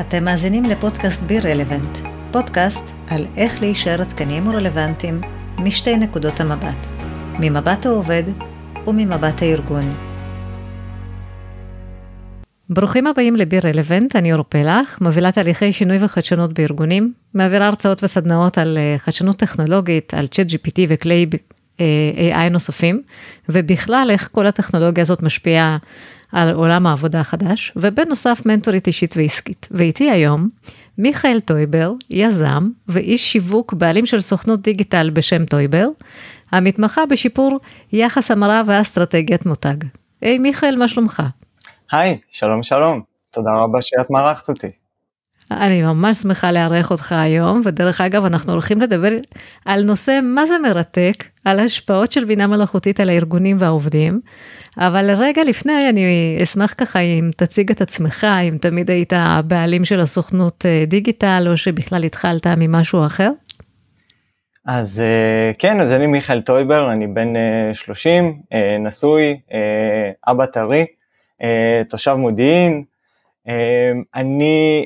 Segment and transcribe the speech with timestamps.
[0.00, 1.98] אתם מאזינים לפודקאסט בי רלוונט,
[2.32, 5.20] פודקאסט על איך להישאר עדכניים ורלוונטיים
[5.58, 6.86] משתי נקודות המבט,
[7.38, 8.22] ממבט העובד
[8.86, 9.94] וממבט הארגון.
[12.70, 18.58] ברוכים הבאים לבי רלוונט, אני אור פלח, מובילה תהליכי שינוי וחדשנות בארגונים, מעבירה הרצאות וסדנאות
[18.58, 21.26] על אה, חדשנות טכנולוגית, על צ'אט GPT וכלי
[21.80, 23.02] אה, AI נוספים,
[23.48, 25.78] ובכלל איך כל הטכנולוגיה הזאת משפיעה
[26.32, 29.68] על עולם העבודה החדש, ובנוסף מנטורית אישית ועסקית.
[29.70, 30.48] ואיתי היום,
[30.98, 35.86] מיכאל טויבר, יזם ואיש שיווק בעלים של סוכנות דיגיטל בשם טויבר,
[36.52, 37.60] המתמחה בשיפור
[37.92, 39.76] יחס המרה ואסטרטגיית מותג.
[40.22, 41.22] היי hey, מיכאל, מה שלומך?
[41.92, 44.79] היי, שלום שלום, תודה רבה שאת מארחת אותי.
[45.50, 49.12] אני ממש שמחה לארח אותך היום, ודרך אגב, אנחנו הולכים לדבר
[49.64, 54.20] על נושא מה זה מרתק, על השפעות של בינה מלאכותית על הארגונים והעובדים.
[54.78, 60.00] אבל רגע לפני, אני אשמח ככה אם תציג את עצמך, אם תמיד היית הבעלים של
[60.00, 63.30] הסוכנות אה, דיגיטל, או שבכלל התחלת ממשהו אחר.
[64.66, 67.32] אז אה, כן, אז אני מיכאל טויבר, אני בן
[67.72, 69.40] 30, אה, נשוי,
[70.28, 70.86] אבא טרי,
[71.88, 72.84] תושב מודיעין.
[74.14, 74.84] אני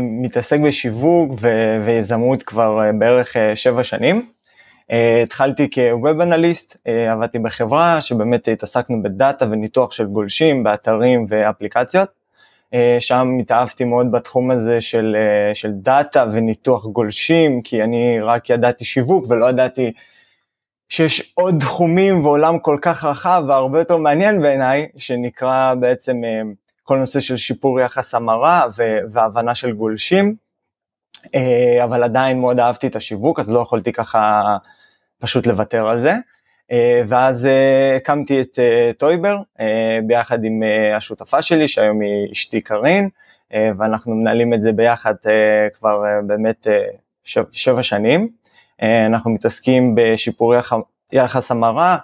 [0.00, 1.32] מתעסק בשיווק
[1.84, 4.26] ויזמות כבר בערך שבע שנים.
[5.22, 12.08] התחלתי כווב אנליסט, עבדתי בחברה שבאמת התעסקנו בדאטה וניתוח של גולשים באתרים ואפליקציות.
[12.98, 15.16] שם התאהבתי מאוד בתחום הזה של,
[15.54, 19.92] של דאטה וניתוח גולשים, כי אני רק ידעתי שיווק ולא ידעתי
[20.88, 26.16] שיש עוד תחומים ועולם כל כך רחב והרבה יותר מעניין בעיניי, שנקרא בעצם
[26.86, 28.66] כל נושא של שיפור יחס המרה
[29.10, 30.34] והבנה של גולשים.
[31.26, 34.42] Uh, אבל עדיין מאוד אהבתי את השיווק, אז לא יכולתי ככה
[35.18, 36.14] פשוט לוותר על זה.
[36.72, 39.36] אה, ואז אה, הקמתי את אה, טויבר
[40.06, 40.62] ביחד עם
[40.96, 43.08] השותפה שלי שהיום היא אשתי קארין
[43.52, 45.14] ואנחנו מנהלים את זה ביחד
[45.72, 46.66] כבר באמת
[47.52, 48.28] שבע שנים.
[48.82, 50.54] אנחנו מתעסקים בשיפור
[51.12, 51.96] יחס המרה,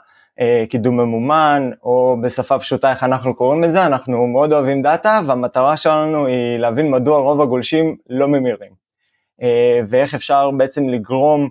[0.70, 6.26] קידום ממומן או בשפה פשוטה איך אנחנו קוראים לזה, אנחנו מאוד אוהבים דאטה והמטרה שלנו
[6.26, 8.72] היא להבין מדוע רוב הגולשים לא ממירים
[9.88, 11.48] ואיך אפשר בעצם לגרום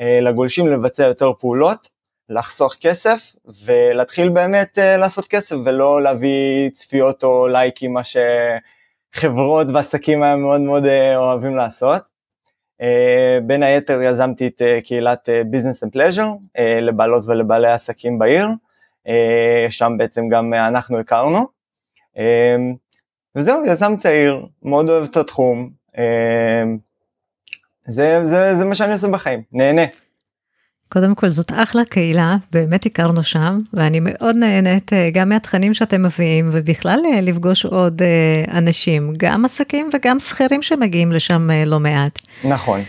[0.00, 1.88] אה, לגולשים לבצע יותר פעולות,
[2.28, 3.34] לחסוך כסף
[3.64, 8.00] ולהתחיל באמת אה, לעשות כסף ולא להביא צפיות או לייקים, מה
[9.14, 12.11] שחברות ועסקים היום מאוד מאוד אה, אוהבים לעשות.
[13.42, 18.48] בין היתר יזמתי את קהילת Business and Pleasure לבעלות ולבעלי עסקים בעיר,
[19.68, 21.46] שם בעצם גם אנחנו הכרנו.
[23.36, 25.70] וזהו, יזם צעיר, מאוד אוהב את התחום,
[27.86, 29.82] זה, זה, זה מה שאני עושה בחיים, נהנה.
[30.92, 36.02] קודם כל זאת אחלה קהילה, באמת הכרנו שם, ואני מאוד נהנית אה, גם מהתכנים שאתם
[36.02, 42.18] מביאים, ובכלל אה, לפגוש עוד אה, אנשים, גם עסקים וגם שכירים שמגיעים לשם לא מעט.
[42.44, 42.80] נכון.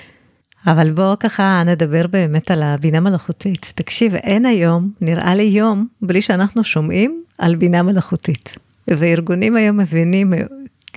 [0.67, 3.71] אבל בואו ככה נדבר באמת על הבינה מלאכותית.
[3.75, 8.57] תקשיב, אין היום, נראה לי יום, בלי שאנחנו שומעים על בינה מלאכותית.
[8.87, 10.33] וארגונים היום מבינים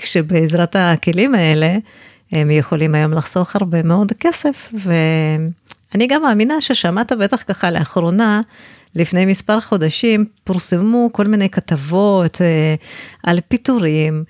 [0.01, 1.77] שבעזרת הכלים האלה,
[2.33, 4.71] הם יכולים היום לחסוך הרבה מאוד כסף,
[5.97, 8.41] ואני גם מאמינה ששמעת בטח ככה לאחרונה,
[8.95, 12.75] לפני מספר חודשים פורסמו כל מיני כתבות אה,
[13.23, 14.25] על פיטורים.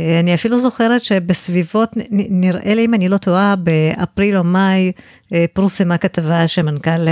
[0.00, 4.92] אה, אני אפילו זוכרת שבסביבות, נראה לי אם אני לא טועה, באפריל או מאי
[5.32, 7.08] אה, פורסמה כתבה שמנכ"ל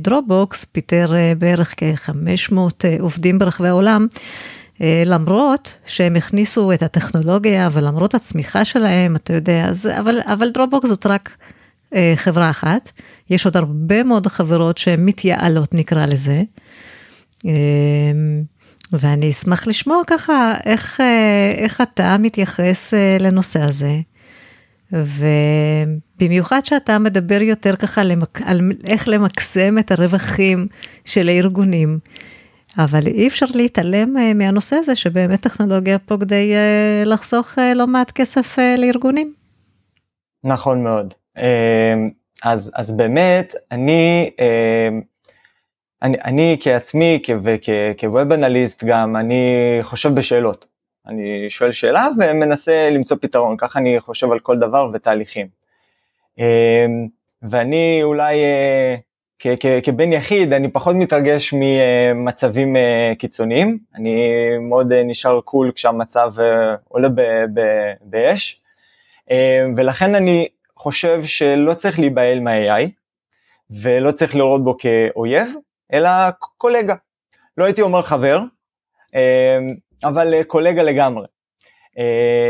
[0.00, 2.54] דרופבוקס פיטר בערך כ-500
[3.00, 4.06] עובדים ברחבי העולם.
[4.82, 10.88] אה, למרות שהם הכניסו את הטכנולוגיה ולמרות הצמיחה שלהם, אתה יודע, אז, אבל, אבל דרופבוקס
[10.88, 11.59] זאת רק אה,
[12.16, 12.90] חברה אחת,
[13.30, 16.42] יש עוד הרבה מאוד חברות שהן מתייעלות נקרא לזה.
[17.46, 17.52] אה,
[18.92, 24.00] ואני אשמח לשמוע ככה איך, אה, איך אתה מתייחס אה, לנושא הזה.
[24.92, 28.40] ובמיוחד שאתה מדבר יותר ככה למק...
[28.44, 30.66] על איך למקסם את הרווחים
[31.04, 31.98] של הארגונים.
[32.78, 37.86] אבל אי אפשר להתעלם אה, מהנושא הזה שבאמת טכנולוגיה פה כדי אה, לחסוך אה, לא
[37.86, 39.34] מעט כסף לארגונים.
[40.44, 41.14] נכון מאוד.
[42.44, 44.30] אז, אז באמת, אני,
[46.02, 47.22] אני, אני כעצמי
[48.00, 50.66] כווב אנליסט גם, אני חושב בשאלות.
[51.06, 55.46] אני שואל שאלה ומנסה למצוא פתרון, ככה אני חושב על כל דבר ותהליכים.
[57.42, 58.36] ואני אולי
[59.82, 64.28] כבן יחיד אני פחות מתרגש ממצבים אה, קיצוניים, אני
[64.60, 67.08] מאוד אה, נשאר קול כשהמצב אה, עולה
[68.00, 68.60] באש,
[69.76, 70.48] ולכן אני
[70.82, 72.88] חושב שלא צריך להיבהל מה-AI,
[73.82, 75.54] ולא צריך לראות בו כאויב,
[75.92, 76.10] אלא
[76.58, 76.94] קולגה.
[77.56, 78.40] לא הייתי אומר חבר,
[80.04, 81.26] אבל קולגה לגמרי.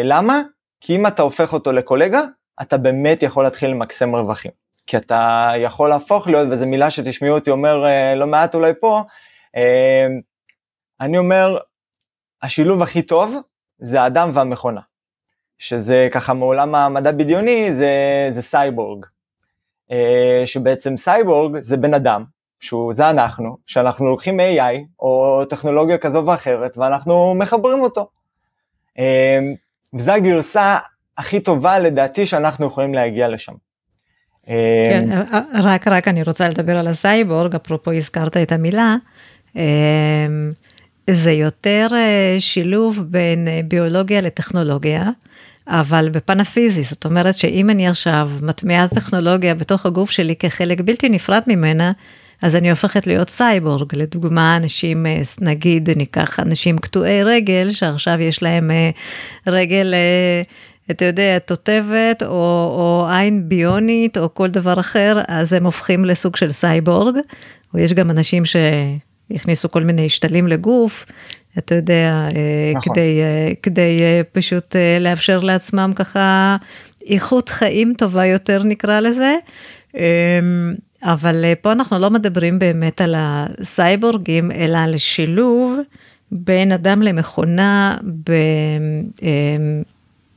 [0.04, 0.40] למה?
[0.80, 2.20] כי אם אתה הופך אותו לקולגה,
[2.62, 4.50] אתה באמת יכול להתחיל למקסם רווחים.
[4.86, 9.02] כי אתה יכול להפוך להיות, וזו מילה שתשמעו אותי אומר אה, לא מעט אולי פה,
[9.56, 10.06] אה,
[11.00, 11.58] אני אומר,
[12.42, 13.36] השילוב הכי טוב
[13.78, 14.80] זה האדם והמכונה.
[15.60, 19.06] שזה ככה מעולם המדע בדיוני, זה, זה סייבורג.
[19.90, 22.24] אה, שבעצם סייבורג זה בן אדם,
[22.60, 28.08] שהוא, זה אנחנו, שאנחנו לוקחים AI או טכנולוגיה כזו ואחרת ואנחנו מחברים אותו.
[29.94, 30.78] וזו הגרסה
[31.18, 33.52] הכי טובה לדעתי שאנחנו יכולים להגיע לשם.
[34.46, 35.08] כן,
[35.62, 38.96] רק רק אני רוצה לדבר על הסייבורג, אפרופו הזכרת את המילה,
[41.10, 41.86] זה יותר
[42.38, 45.10] שילוב בין ביולוגיה לטכנולוגיה,
[45.70, 51.08] אבל בפן הפיזי, זאת אומרת שאם אני עכשיו מטמיעה טכנולוגיה בתוך הגוף שלי כחלק בלתי
[51.08, 51.92] נפרד ממנה,
[52.42, 55.06] אז אני הופכת להיות סייבורג, לדוגמה אנשים,
[55.40, 58.70] נגיד ניקח אנשים קטועי רגל, שעכשיו יש להם
[59.46, 59.94] רגל
[60.90, 62.28] אתה יודע, תותבת או,
[62.76, 67.14] או עין ביונית או כל דבר אחר, אז הם הופכים לסוג של סייבורג,
[67.74, 71.06] או יש גם אנשים שהכניסו כל מיני שתלים לגוף,
[71.58, 72.94] אתה יודע, אה, נכון.
[72.94, 76.56] כדי, אה, כדי אה, פשוט לאפשר לעצמם ככה
[77.06, 79.36] איכות חיים טובה יותר נקרא לזה.
[79.94, 85.78] אמ, אבל פה אנחנו לא מדברים באמת על הסייבורגים, אלא על שילוב
[86.32, 87.96] בין אדם למכונה
[88.26, 88.32] ב...
[89.22, 89.82] אמ,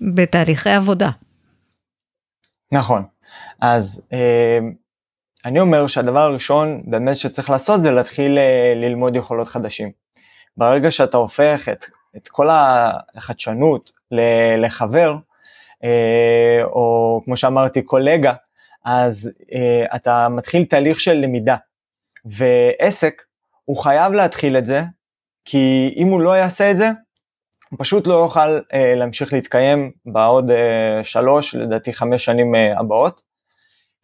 [0.01, 1.09] בתהליכי עבודה.
[2.71, 3.03] נכון,
[3.61, 4.09] אז
[5.45, 8.37] אני אומר שהדבר הראשון באמת שצריך לעשות זה להתחיל
[8.75, 10.02] ללמוד יכולות חדשים.
[10.57, 11.85] ברגע שאתה הופך את,
[12.15, 12.47] את כל
[13.15, 13.91] החדשנות
[14.57, 15.15] לחבר,
[15.83, 18.33] אה, או כמו שאמרתי קולגה,
[18.85, 19.31] אז
[19.95, 21.55] אתה מתחיל תהליך של למידה.
[22.25, 23.21] ועסק,
[23.65, 24.83] הוא חייב להתחיל את זה,
[25.45, 26.89] כי אם הוא לא יעשה את זה,
[27.69, 33.21] הוא פשוט לא יוכל אה, להמשיך להתקיים בעוד אה, שלוש, לדעתי חמש שנים אה, הבאות.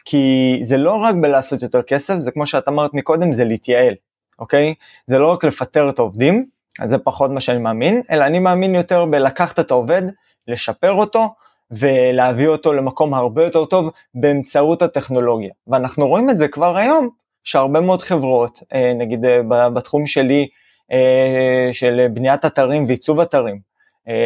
[0.05, 3.93] כי זה לא רק בלעשות יותר כסף, זה כמו שאת אמרת מקודם, זה להתייעל,
[4.39, 4.73] אוקיי?
[5.07, 6.45] זה לא רק לפטר את העובדים,
[6.79, 10.01] אז זה פחות מה שאני מאמין, אלא אני מאמין יותר בלקחת את העובד,
[10.47, 11.27] לשפר אותו,
[11.71, 15.51] ולהביא אותו למקום הרבה יותר טוב באמצעות הטכנולוגיה.
[15.67, 17.09] ואנחנו רואים את זה כבר היום,
[17.43, 20.47] שהרבה מאוד חברות, אה, נגיד אה, בתחום שלי,
[20.91, 23.69] אה, של בניית אתרים ועיצוב אתרים.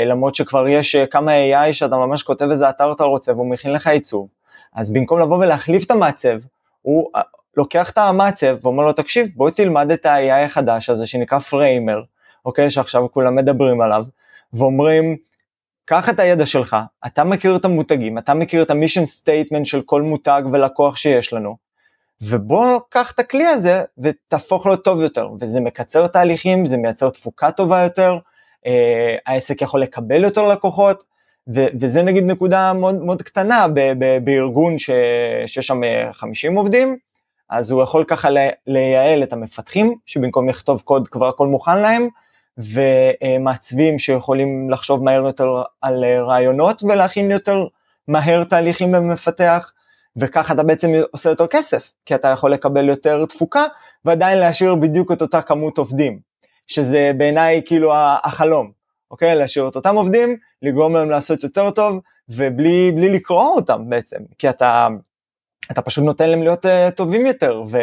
[0.05, 3.87] למרות שכבר יש כמה AI שאתה ממש כותב איזה אתר אתה רוצה והוא מכין לך
[3.87, 4.29] עיצוב.
[4.73, 6.37] אז במקום לבוא ולהחליף את המעצב,
[6.81, 7.09] הוא
[7.57, 12.01] לוקח את המעצב ואומר לו, תקשיב, בוא תלמד את ה-AI החדש הזה שנקרא פריימר,
[12.45, 14.05] אוקיי, שעכשיו כולם מדברים עליו,
[14.53, 15.17] ואומרים,
[15.85, 19.81] קח את הידע שלך, אתה מכיר את המותגים, אתה מכיר את ה mission statement של
[19.81, 21.55] כל מותג ולקוח שיש לנו,
[22.21, 27.51] ובוא קח את הכלי הזה ותהפוך לו טוב יותר, וזה מקצר תהליכים, זה מייצר תפוקה
[27.51, 28.17] טובה יותר,
[28.65, 31.03] אה, העסק יכול לקבל יותר לקוחות,
[31.53, 34.89] ו- וזה נגיד נקודה מאוד, מאוד קטנה ב- ב- בארגון ש-
[35.45, 36.97] שיש שם 50 עובדים,
[37.53, 38.29] אז הוא יכול ככה
[38.67, 42.07] לייעל את המפתחים, שבמקום לכתוב קוד כבר הכל מוכן להם,
[42.57, 47.65] ומעצבים שיכולים לחשוב מהר יותר על רעיונות ולהכין יותר
[48.07, 49.71] מהר תהליכים למפתח,
[50.17, 53.63] וככה אתה בעצם עושה יותר כסף, כי אתה יכול לקבל יותר תפוקה
[54.05, 56.19] ועדיין להשאיר בדיוק את אותה כמות עובדים,
[56.67, 58.71] שזה בעיניי כאילו החלום,
[59.11, 59.35] אוקיי?
[59.35, 64.87] להשאיר את אותם עובדים, לגרום להם לעשות יותר טוב, ובלי לקרוא אותם בעצם, כי אתה,
[65.71, 67.77] אתה פשוט נותן להם להיות uh, טובים יותר, ו,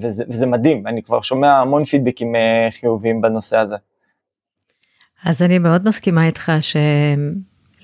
[0.00, 2.38] וזה, וזה מדהים, אני כבר שומע המון פידבקים uh,
[2.80, 3.76] חיוביים בנושא הזה.
[5.24, 6.52] אז אני מאוד מסכימה איתך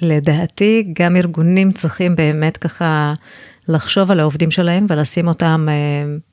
[0.01, 3.15] שלדעתי גם ארגונים צריכים באמת ככה
[3.69, 5.75] לחשוב על העובדים שלהם ולשים אותם אה,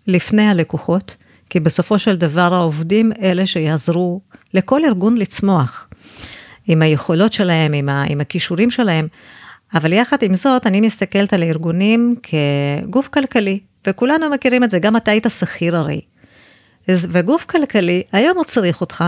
[0.07, 1.15] לפני הלקוחות,
[1.49, 4.21] כי בסופו של דבר העובדים אלה שיעזרו
[4.53, 5.89] לכל ארגון לצמוח,
[6.67, 9.07] עם היכולות שלהם, עם, ה, עם הכישורים שלהם,
[9.73, 14.97] אבל יחד עם זאת, אני מסתכלת על הארגונים כגוף כלכלי, וכולנו מכירים את זה, גם
[14.97, 16.01] אתה היית שכיר הרי.
[16.87, 19.03] וגוף כלכלי, היום הוא צריך אותך,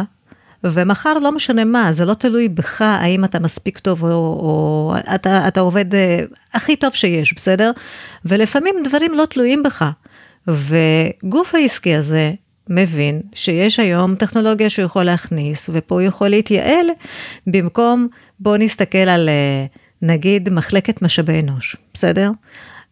[0.63, 5.48] ומחר לא משנה מה, זה לא תלוי בך, האם אתה מספיק טוב או, או אתה,
[5.48, 6.20] אתה עובד אה,
[6.53, 7.72] הכי טוב שיש, בסדר?
[8.25, 9.86] ולפעמים דברים לא תלויים בך.
[10.48, 12.32] וגוף העסקי הזה
[12.70, 16.86] מבין שיש היום טכנולוגיה שהוא יכול להכניס, ופה הוא יכול להתייעל,
[17.48, 18.08] במקום,
[18.39, 19.65] בואו נסתכל על אה,
[20.01, 22.31] נגיד מחלקת משאבי אנוש, בסדר?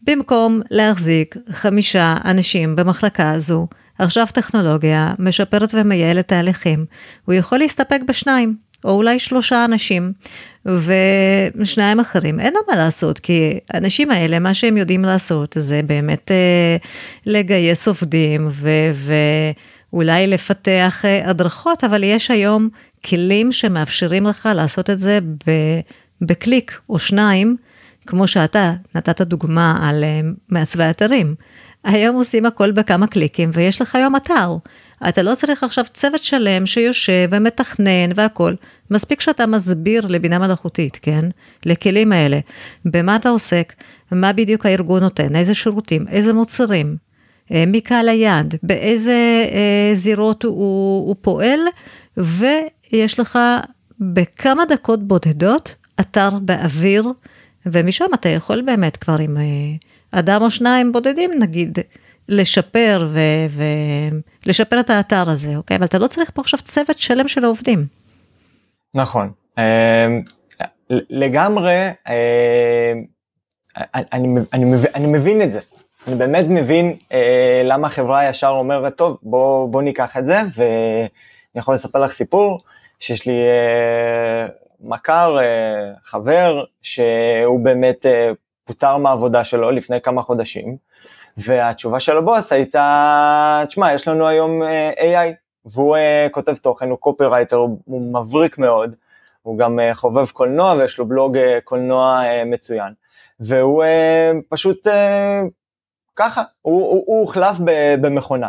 [0.02, 3.68] במקום להחזיק חמישה אנשים במחלקה הזו,
[4.00, 6.86] עכשיו טכנולוגיה משפרת ומייעלת תהליכים,
[7.26, 10.14] הוא יכול להסתפק בשניים, או אולי שלושה אנשים,
[11.56, 16.32] ושניים אחרים, אין לו מה לעשות, כי האנשים האלה, מה שהם יודעים לעשות זה באמת
[16.32, 16.78] אה,
[17.26, 18.70] לגייס עובדים ו...
[19.92, 22.70] ואולי לפתח אה, הדרכות, אבל יש היום
[23.06, 25.20] כלים שמאפשרים לך לעשות את זה
[26.22, 27.56] בקליק או שניים,
[28.08, 31.36] כמו שאתה נתת דוגמה על אה, מעצבי אתרים.
[31.84, 34.56] היום עושים הכל בכמה קליקים ויש לך היום אתר.
[35.10, 38.54] אתה לא צריך עכשיו צוות שלם שיושב ומתכנן והכל.
[38.92, 41.26] מספיק שאתה מסביר לבינה מלאכותית, כן?
[41.66, 42.40] לכלים האלה.
[42.86, 43.74] במה אתה עוסק,
[44.12, 46.98] מה בדיוק הארגון נותן, איזה שירותים, איזה מוצרים,
[47.52, 51.60] אה, מי קהל היעד, באיזה אה, זירות הוא, הוא פועל,
[52.18, 53.40] ויש לך
[54.00, 57.08] בכמה דקות בודדות אתר באוויר,
[57.66, 59.44] ומשם אתה יכול באמת כבר עם אה,
[60.20, 61.80] אדם או שניים בודדים נגיד,
[62.30, 63.10] לשפר
[64.46, 65.78] ולשפר את האתר הזה, אוקיי?
[65.78, 67.86] אבל אתה לא צריך פה עכשיו צוות שלם של העובדים.
[68.94, 69.32] נכון.
[69.58, 69.64] אמ,
[70.90, 73.04] לגמרי, אמ,
[73.78, 74.66] אני, אני,
[74.96, 75.60] אני מבין את זה.
[76.08, 81.10] אני באמת מבין אה, למה החברה ישר אומרת, טוב, בוא, בוא ניקח את זה, ואני
[81.56, 82.60] יכול לספר לך סיפור,
[83.00, 84.48] שיש לי אה,
[84.82, 88.32] מכר, אה, חבר, שהוא באמת אה,
[88.64, 90.78] פוטר מהעבודה שלו לפני כמה חודשים,
[91.38, 95.34] והתשובה של הבוס הייתה, תשמע, יש לנו היום אה, AI,
[95.66, 95.98] והוא
[96.32, 98.96] כותב תוכן, הוא קופירייטר, הוא מבריק מאוד,
[99.42, 102.94] הוא גם חובב קולנוע ויש לו בלוג קולנוע מצוין.
[103.40, 103.84] והוא
[104.50, 104.88] פשוט
[106.16, 107.58] ככה, הוא הוחלף
[108.02, 108.48] במכונה.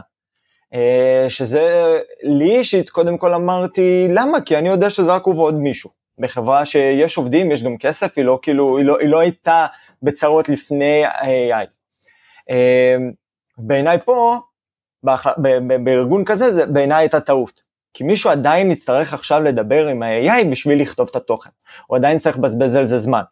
[1.29, 4.41] שזה לי אישית, קודם כל אמרתי, למה?
[4.41, 6.00] כי אני יודע שזה רק הוא ועוד מישהו.
[6.21, 9.67] בחברה שיש עובדים, יש גם כסף, היא לא כאילו, היא לא, היא לא הייתה
[10.03, 11.67] בצרות לפני ה-AI.
[12.51, 12.97] אה,
[13.59, 14.39] בעיניי פה,
[15.85, 17.63] בארגון כזה, זה בעיניי הייתה טעות.
[17.95, 21.51] כי מישהו עדיין יצטרך עכשיו לדבר עם ה-AI בשביל לכתוב את התוכן.
[21.87, 23.23] הוא עדיין צריך לבזבז על זה זמן.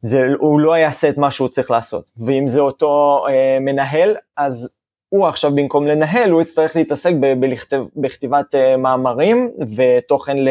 [0.00, 2.10] זה, הוא לא יעשה את מה שהוא צריך לעשות.
[2.26, 4.76] ואם זה אותו אה, מנהל, אז
[5.08, 10.48] הוא עכשיו במקום לנהל, הוא יצטרך להתעסק ב, בלכתב, בכתיבת אה, מאמרים ותוכן ל,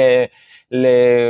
[0.72, 0.88] ל,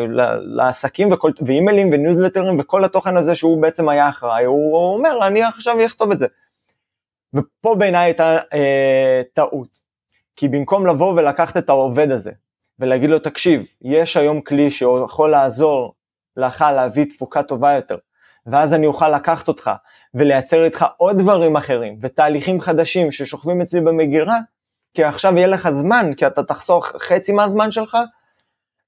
[0.07, 5.27] ל, לעסקים וכל, ואימיילים וניוזלטרים וכל התוכן הזה שהוא בעצם היה אחראי, הוא, הוא אומר,
[5.27, 6.27] אני עכשיו אכתוב את זה.
[7.33, 9.85] ופה בעיניי הייתה אה, טעות.
[10.35, 12.31] כי במקום לבוא ולקחת את העובד הזה
[12.79, 15.93] ולהגיד לו, תקשיב, יש היום כלי שיכול לעזור
[16.37, 17.97] לך להביא תפוקה טובה יותר,
[18.45, 19.71] ואז אני אוכל לקחת אותך
[20.13, 24.37] ולייצר איתך עוד דברים אחרים ותהליכים חדשים ששוכבים אצלי במגירה,
[24.93, 27.97] כי עכשיו יהיה לך זמן, כי אתה תחסוך חצי מהזמן שלך,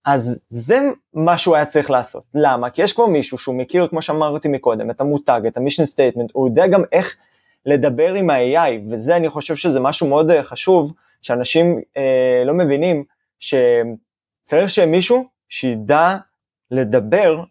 [0.05, 0.79] אז זה
[1.13, 2.25] מה שהוא היה צריך לעשות.
[2.33, 2.69] למה?
[2.69, 6.31] כי יש כבר מישהו שהוא מכיר, כמו שאמרתי מקודם, את המותג, את ה mission statement,
[6.33, 7.15] הוא יודע גם איך
[7.65, 13.03] לדבר עם ה-AI, וזה אני חושב שזה משהו מאוד אה, חשוב, שאנשים אה, לא מבינים,
[13.39, 16.17] שצריך שיהיה מישהו שידע
[16.71, 17.43] לדבר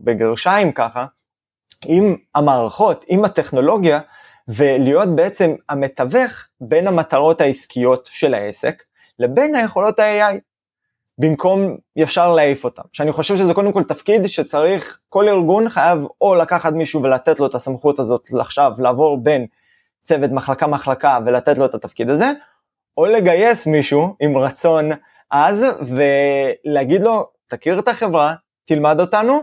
[0.00, 1.06] בגרשיים ככה,
[1.86, 4.00] עם המערכות, עם הטכנולוגיה,
[4.48, 8.82] ולהיות בעצם המתווך בין המטרות העסקיות של העסק
[9.18, 10.34] לבין היכולות ה-AI,
[11.18, 12.82] במקום ישר להעיף אותם.
[12.92, 17.46] שאני חושב שזה קודם כל תפקיד שצריך, כל ארגון חייב או לקחת מישהו ולתת לו
[17.46, 19.46] את הסמכות הזאת עכשיו, לעבור בין
[20.00, 22.30] צוות מחלקה-מחלקה ולתת לו את התפקיד הזה,
[22.96, 24.90] או לגייס מישהו עם רצון
[25.30, 28.34] עז ולהגיד לו, תכיר את החברה,
[28.64, 29.40] תלמד אותנו,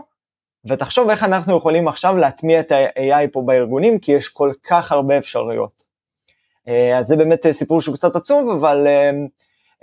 [0.68, 5.18] ותחשוב איך אנחנו יכולים עכשיו להטמיע את ה-AI פה בארגונים, כי יש כל כך הרבה
[5.18, 5.82] אפשרויות.
[6.68, 9.10] אה, אז זה באמת סיפור שהוא קצת עצוב, אבל אה,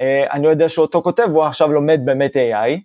[0.01, 2.79] אני יודע שאותו כותב, הוא עכשיו לומד באמת AI,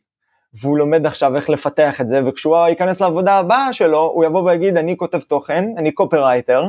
[0.55, 4.77] והוא לומד עכשיו איך לפתח את זה, וכשהוא ייכנס לעבודה הבאה שלו, הוא יבוא ויגיד,
[4.77, 6.63] אני כותב תוכן, אני קופרייטר,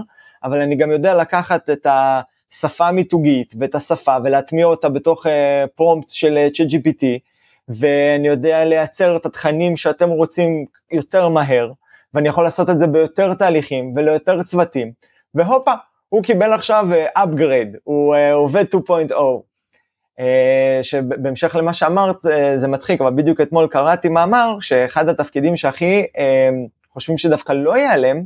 [0.43, 5.25] אבל אני גם יודע לקחת את השפה המיתוגית ואת השפה ולהטמיע אותה בתוך
[5.75, 7.05] פרומפט של ChatGPT,
[7.69, 11.71] ואני יודע לייצר את התכנים שאתם רוצים יותר מהר,
[12.13, 14.91] ואני יכול לעשות את זה ביותר תהליכים וליותר צוותים,
[15.35, 15.71] והופה,
[16.09, 19.13] הוא קיבל עכשיו uh, upgrade, הוא uh, עובד 2.0.
[20.19, 20.21] Uh,
[20.81, 26.19] שבהמשך למה שאמרת uh, זה מצחיק, אבל בדיוק אתמול קראתי מאמר שאחד התפקידים שהכי uh,
[26.89, 28.23] חושבים שדווקא לא ייעלם,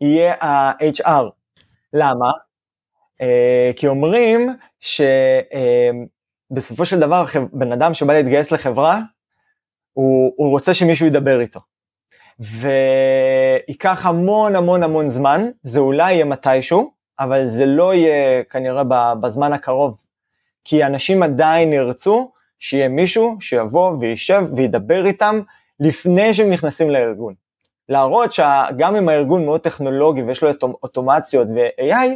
[0.00, 1.24] יהיה ה-HR.
[1.92, 2.30] למה?
[3.76, 5.00] כי אומרים ש...
[5.00, 6.08] Uh,
[6.50, 9.00] בסופו של דבר בן אדם שבא להתגייס לחברה,
[9.92, 11.60] הוא, הוא רוצה שמישהו ידבר איתו.
[12.40, 18.82] וייקח המון המון המון זמן, זה אולי יהיה מתישהו, אבל זה לא יהיה כנראה
[19.20, 20.07] בזמן הקרוב.
[20.68, 25.40] כי אנשים עדיין ירצו שיהיה מישהו שיבוא וישב וידבר איתם
[25.80, 27.34] לפני שהם נכנסים לארגון.
[27.88, 30.50] להראות שגם אם הארגון מאוד טכנולוגי ויש לו
[30.82, 32.08] אוטומציות ו-AI,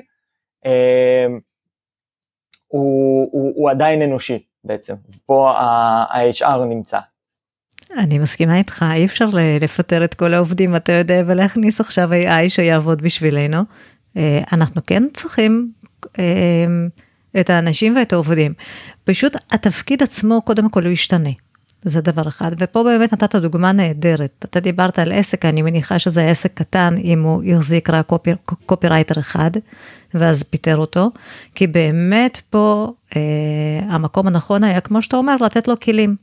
[2.68, 6.98] הוא, הוא, הוא עדיין אנושי בעצם, ופה ה-HR נמצא.
[7.98, 9.28] אני מסכימה איתך, אי אפשר
[9.60, 13.58] לפטר את כל העובדים, אתה יודע, ולהכניס עכשיו AI שיעבוד בשבילנו.
[14.16, 15.72] אה, אנחנו כן צריכים
[16.18, 16.64] אה,
[17.40, 18.54] את האנשים ואת העובדים.
[19.04, 21.30] פשוט התפקיד עצמו קודם כל הוא ישתנה.
[21.84, 22.50] זה דבר אחד.
[22.58, 24.44] ופה באמת נתת דוגמה נהדרת.
[24.44, 28.30] אתה דיברת על עסק, אני מניחה שזה עסק קטן אם הוא החזיק רק קופי,
[28.66, 29.50] קופירייטר אחד,
[30.14, 31.10] ואז פיטר אותו,
[31.54, 33.20] כי באמת פה אה,
[33.88, 36.16] המקום הנכון היה, כמו שאתה אומר, לתת לו כלים.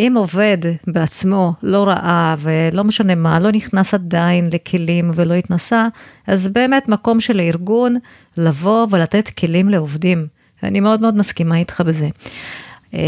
[0.00, 5.88] אם עובד בעצמו לא ראה ולא משנה מה, לא נכנס עדיין לכלים ולא התנסה,
[6.26, 7.96] אז באמת מקום של הארגון
[8.36, 10.26] לבוא ולתת כלים לעובדים.
[10.62, 12.08] אני מאוד מאוד מסכימה איתך בזה.
[12.94, 12.98] אמ,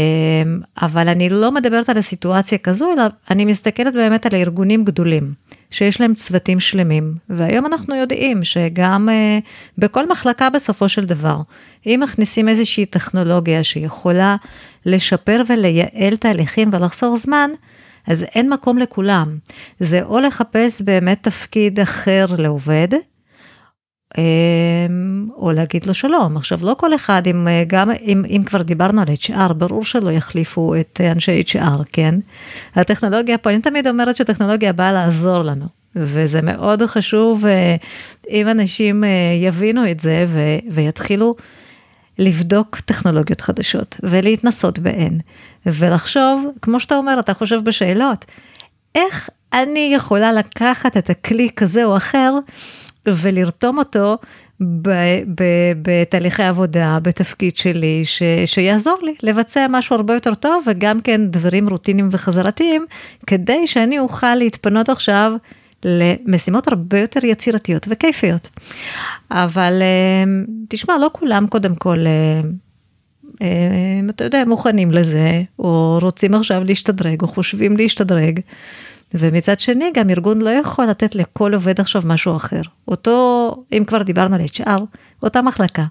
[0.81, 5.33] אבל אני לא מדברת על הסיטואציה כזו, אלא אני מסתכלת באמת על ארגונים גדולים,
[5.73, 9.43] שיש להם צוותים שלמים, והיום אנחנו יודעים שגם uh,
[9.77, 11.41] בכל מחלקה בסופו של דבר,
[11.85, 14.35] אם מכניסים איזושהי טכנולוגיה שיכולה
[14.85, 17.51] לשפר ולייעל תהליכים ולחסור זמן,
[18.07, 19.37] אז אין מקום לכולם.
[19.79, 22.87] זה או לחפש באמת תפקיד אחר לעובד,
[25.37, 26.37] או להגיד לו שלום.
[26.37, 30.11] עכשיו, לא כל אחד, אם, אה, גם אם, אם כבר דיברנו על HR, ברור שלא
[30.11, 32.15] יחליפו את אנשי HR, כן?
[32.75, 35.65] הטכנולוגיה פה, אני תמיד אומרת שטכנולוגיה באה לעזור לנו,
[35.95, 37.75] וזה מאוד חשוב אה,
[38.29, 39.09] אם אנשים אה,
[39.41, 40.39] יבינו את זה ו,
[40.71, 41.35] ויתחילו
[42.19, 45.19] לבדוק טכנולוגיות חדשות ולהתנסות בהן,
[45.65, 48.25] ולחשוב, כמו שאתה אומר, אתה חושב בשאלות,
[48.95, 52.33] איך אני יכולה לקחת את הכלי כזה או אחר,
[53.07, 54.17] ולרתום אותו
[55.81, 61.69] בתהליכי עבודה, בתפקיד שלי, ש, שיעזור לי לבצע משהו הרבה יותר טוב, וגם כן דברים
[61.69, 62.85] רוטיניים וחזרתיים,
[63.27, 65.33] כדי שאני אוכל להתפנות עכשיו
[65.85, 68.49] למשימות הרבה יותר יצירתיות וכיפיות.
[69.31, 70.23] אבל אה,
[70.69, 72.41] תשמע, לא כולם קודם כל, אה,
[73.41, 78.39] אה, אתה יודע, מוכנים לזה, או רוצים עכשיו להשתדרג, או חושבים להשתדרג.
[79.13, 82.61] ומצד שני, גם ארגון לא יכול לתת לכל עובד עכשיו משהו אחר.
[82.87, 84.81] אותו, אם כבר דיברנו על HR,
[85.23, 85.85] אותה מחלקה.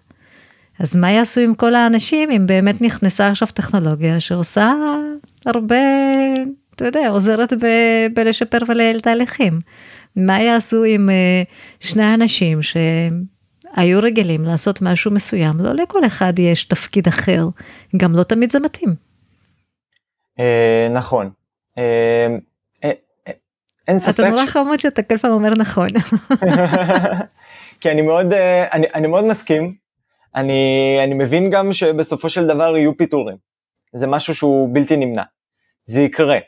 [0.79, 4.73] אז מה יעשו עם כל האנשים אם באמת נכנסה עכשיו טכנולוגיה שעושה
[5.47, 5.76] הרבה,
[6.75, 7.67] אתה יודע, עוזרת ב,
[8.14, 9.61] בלשפר ולייעל תהליכים.
[10.17, 15.57] מה יעשו עם uh, שני אנשים שהיו רגילים לעשות משהו מסוים?
[15.61, 17.47] לא לכל אחד יש תפקיד אחר,
[17.97, 18.94] גם לא תמיד זה מתאים.
[20.38, 21.31] אה, נכון.
[23.88, 24.21] אין ספק...
[24.21, 25.88] אתה נורא חמוד שאתה כל פעם אומר נכון.
[27.81, 29.75] כי אני מאוד, אה, אני, אני מאוד מסכים.
[30.35, 33.37] אני, אני מבין גם שבסופו של דבר יהיו פיטורים.
[33.95, 35.23] זה משהו שהוא בלתי נמנע.
[35.85, 36.38] זה יקרה.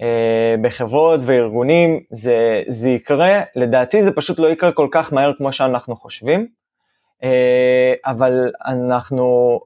[0.00, 5.52] אה, בחברות וארגונים זה, זה יקרה, לדעתי זה פשוט לא יקרה כל כך מהר כמו
[5.52, 6.46] שאנחנו חושבים,
[7.22, 9.58] אה, אבל אנחנו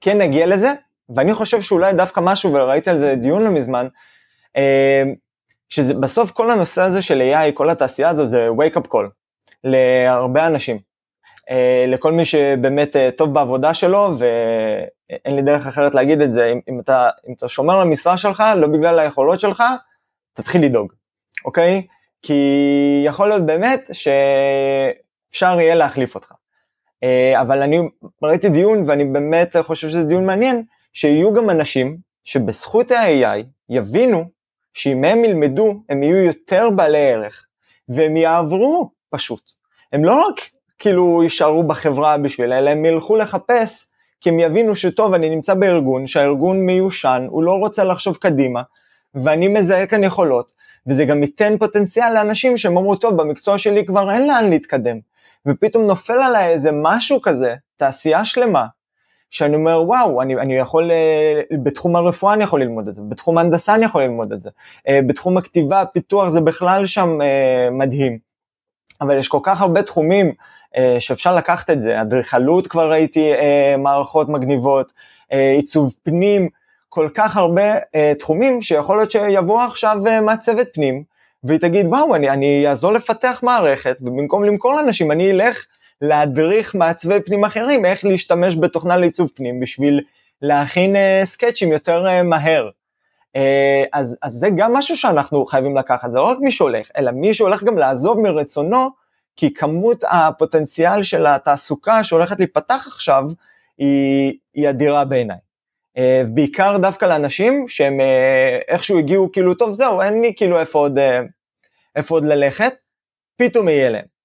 [0.00, 0.72] כן נגיע לזה,
[1.08, 3.86] ואני חושב שאולי דווקא משהו, וראיתי על זה דיון לא מזמן,
[5.68, 9.06] שבסוף כל הנושא הזה של AI, כל התעשייה הזו זה wake up call
[9.64, 10.78] להרבה אנשים.
[11.50, 16.46] אה, לכל מי שבאמת אה, טוב בעבודה שלו, ואין לי דרך אחרת להגיד את זה,
[16.52, 19.62] אם, אם, אתה, אם אתה שומר על המשרה שלך, לא בגלל היכולות שלך,
[20.34, 20.92] תתחיל לדאוג,
[21.44, 21.86] אוקיי?
[22.22, 26.32] כי יכול להיות באמת שאפשר יהיה להחליף אותך.
[27.02, 27.80] אה, אבל אני
[28.22, 34.35] ראיתי דיון, ואני באמת חושב שזה דיון מעניין, שיהיו גם אנשים שבזכות ה-AI יבינו
[34.76, 37.44] שאם הם ילמדו, הם יהיו יותר בעלי ערך,
[37.88, 39.50] והם יעברו פשוט.
[39.92, 40.40] הם לא רק
[40.78, 43.86] כאילו יישארו בחברה בשביל, אלא הם ילכו לחפש,
[44.20, 48.62] כי הם יבינו שטוב, אני נמצא בארגון, שהארגון מיושן, הוא לא רוצה לחשוב קדימה,
[49.14, 50.52] ואני מזהה כאן יכולות,
[50.86, 54.98] וזה גם ייתן פוטנציאל לאנשים שהם אמרו, טוב, במקצוע שלי כבר אין לאן להתקדם.
[55.46, 58.66] ופתאום נופל עליי איזה משהו כזה, תעשייה שלמה,
[59.30, 63.38] שאני אומר וואו אני, אני יכול אה, בתחום הרפואה אני יכול ללמוד את זה בתחום
[63.38, 64.50] ההנדסה אני יכול ללמוד את זה
[64.88, 68.18] אה, בתחום הכתיבה פיתוח זה בכלל שם אה, מדהים.
[69.00, 70.32] אבל יש כל כך הרבה תחומים
[70.98, 73.32] שאפשר לקחת את זה אדריכלות כבר ראיתי
[73.78, 74.92] מערכות מגניבות
[75.30, 76.48] עיצוב פנים
[76.88, 77.62] כל כך הרבה
[78.18, 81.02] תחומים שיכול להיות שיבוא עכשיו מעצבת פנים
[81.44, 85.64] והיא תגיד וואו אני, אני אעזור לפתח מערכת ובמקום למכור לאנשים אני אלך
[86.00, 90.00] להדריך מעצבי פנים אחרים איך להשתמש בתוכנה לעיצוב פנים בשביל
[90.42, 92.68] להכין uh, סקצ'ים יותר uh, מהר.
[93.36, 93.40] Uh,
[93.92, 97.34] אז, אז זה גם משהו שאנחנו חייבים לקחת, זה לא רק מי שהולך, אלא מי
[97.34, 98.90] שהולך גם לעזוב מרצונו,
[99.36, 103.24] כי כמות הפוטנציאל של התעסוקה שהולכת להיפתח עכשיו
[103.78, 105.36] היא, היא אדירה בעיניי.
[105.98, 108.02] Uh, בעיקר דווקא לאנשים שהם uh,
[108.68, 111.02] איכשהו הגיעו כאילו, טוב זהו, אין לי כאילו איפה עוד, uh,
[111.96, 112.72] איפה עוד ללכת,
[113.36, 114.15] פתאום יהיה להם.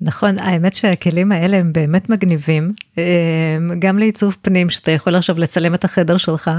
[0.00, 2.72] נכון, האמת שהכלים האלה הם באמת מגניבים,
[3.78, 6.50] גם לעיצוב פנים, שאתה יכול עכשיו לצלם את החדר שלך,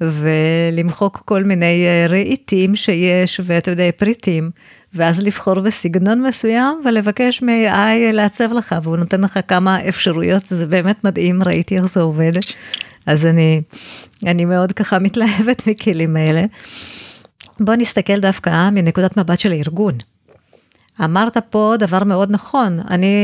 [0.00, 4.50] ולמחוק כל מיני אה, רהיטים שיש, ואתה יודע, פריטים,
[4.94, 11.04] ואז לבחור בסגנון מסוים ולבקש מ-AI לעצב לך, והוא נותן לך כמה אפשרויות, זה באמת
[11.04, 12.32] מדהים, ראיתי איך זה עובד.
[13.06, 13.62] אז אני,
[14.26, 16.44] אני מאוד ככה מתלהבת מכלים האלה.
[17.60, 19.94] בוא נסתכל דווקא מנקודת מבט של הארגון.
[21.00, 23.14] אמרת פה דבר מאוד נכון, אני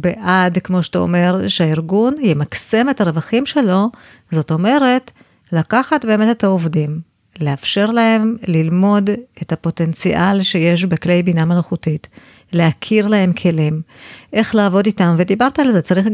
[0.00, 3.88] בעד, כמו שאתה אומר, שהארגון ימקסם את הרווחים שלו,
[4.30, 5.10] זאת אומרת,
[5.52, 7.00] לקחת באמת את העובדים,
[7.40, 9.10] לאפשר להם ללמוד
[9.42, 12.08] את הפוטנציאל שיש בכלי בינה מלאכותית,
[12.52, 13.82] להכיר להם כלים,
[14.32, 16.08] איך לעבוד איתם, ודיברת על זה, צריך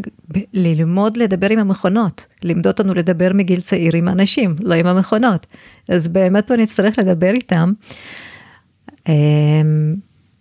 [0.55, 5.47] ללמוד לדבר עם המכונות, לימדו אותנו לדבר מגיל צעיר עם אנשים, לא עם המכונות,
[5.89, 7.73] אז באמת פה נצטרך לדבר איתם.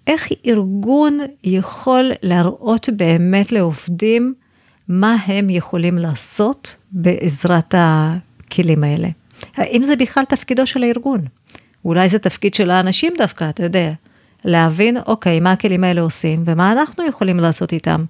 [0.08, 4.34] איך ארגון יכול להראות באמת לעובדים
[4.88, 9.08] מה הם יכולים לעשות בעזרת הכלים האלה?
[9.56, 11.22] האם זה בכלל תפקידו של הארגון?
[11.86, 13.92] אולי זה תפקיד של האנשים דווקא, אתה יודע,
[14.46, 18.06] להבין, אוקיי, מה הכלים האלה עושים ומה אנחנו יכולים לעשות איתם.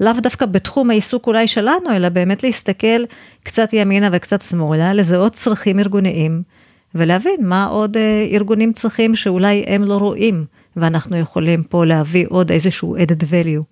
[0.00, 3.04] לאו דווקא בתחום העיסוק אולי שלנו, אלא באמת להסתכל
[3.42, 6.42] קצת ימינה וקצת שמאלה, לזהות צרכים ארגוניים,
[6.94, 10.44] ולהבין מה עוד אה, ארגונים צריכים שאולי הם לא רואים,
[10.76, 13.62] ואנחנו יכולים פה להביא עוד איזשהו added value.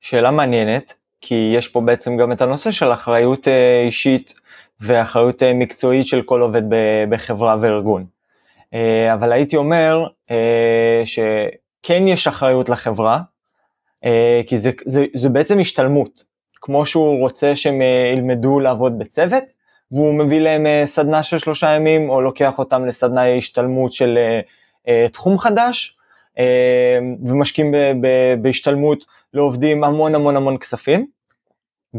[0.00, 4.34] שאלה מעניינת, כי יש פה בעצם גם את הנושא של אחריות אה, אישית
[4.80, 6.62] ואחריות אה, מקצועית של כל עובד
[7.08, 8.04] בחברה וארגון.
[8.74, 10.06] אה, אבל הייתי אומר
[11.04, 13.20] שכן יש אחריות לחברה,
[14.46, 16.24] כי זה, זה, זה בעצם השתלמות.
[16.60, 19.44] כמו שהוא רוצה שהם ילמדו לעבוד בצוות,
[19.92, 24.18] והוא מביא להם סדנה של שלושה ימים, או לוקח אותם לסדנה השתלמות של
[25.12, 25.96] תחום חדש,
[27.26, 27.72] ומשקיעים
[28.42, 31.06] בהשתלמות לעובדים המון המון המון כספים.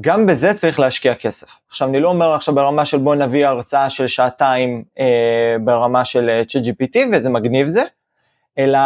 [0.01, 1.59] גם בזה צריך להשקיע כסף.
[1.69, 6.41] עכשיו, אני לא אומר עכשיו ברמה של בוא נביא הרצאה של שעתיים אה, ברמה של
[6.47, 7.83] ChatGPT, וזה מגניב זה,
[8.57, 8.79] אלא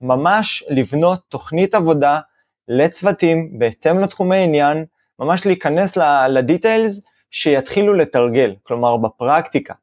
[0.00, 2.20] ממש לבנות תוכנית עבודה
[2.68, 4.84] לצוותים בהתאם לתחומי עניין,
[5.18, 9.74] ממש להיכנס לדיטיילס שיתחילו לתרגל, כלומר בפרקטיקה.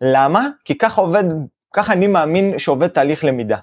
[0.00, 0.48] למה?
[0.64, 1.24] כי ככה עובד,
[1.72, 3.56] ככה אני מאמין שעובד תהליך למידה.